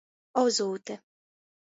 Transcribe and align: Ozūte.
Ozūte. 0.43 0.97